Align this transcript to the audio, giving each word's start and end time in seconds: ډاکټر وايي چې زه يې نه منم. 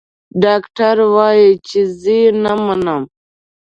ډاکټر 0.43 0.95
وايي 1.15 1.49
چې 1.67 1.79
زه 1.99 2.13
يې 2.21 2.27
نه 2.43 2.53
منم. 2.65 3.03